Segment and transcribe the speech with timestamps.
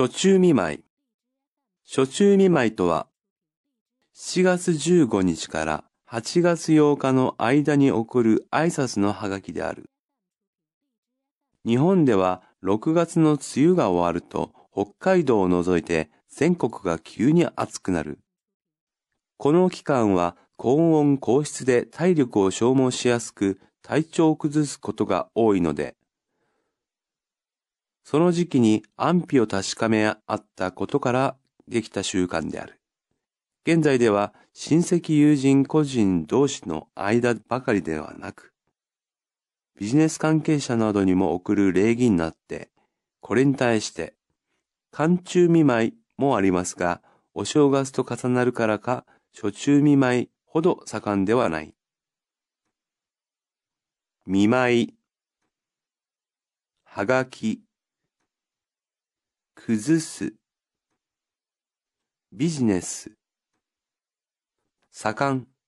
[0.00, 0.84] 初中見舞い。
[1.86, 3.06] 初中見舞いとは、
[4.16, 9.90] 7月15日から8月8日の間に起こる挨拶のハガキである。
[11.66, 18.20] 日本では6月の梅雨が終わると北海道を除いて全国が急に暑くなる。
[19.36, 25.94] この期間は高温高湿で体力を消耗しやすく体調を崩すことが多いので、
[28.10, 31.36] その時期に安否を確かめ合ったことから
[31.68, 32.80] できた習慣である。
[33.64, 38.52] 現在では親戚友人個人同士の間ばかりではなく、
[39.78, 42.70] ビジネス関係者などにも送る礼儀になって、
[43.20, 44.14] これに対して、
[44.90, 47.02] 寒中見舞いもありますが、
[47.32, 49.06] お正月と重なるからか、
[49.40, 51.76] 初中見舞いほど盛んではない。
[54.26, 54.94] 見舞い、
[56.82, 57.62] はがき、
[59.66, 60.32] 崩す、
[62.32, 63.12] ビジネス、
[64.90, 65.59] 盛ん。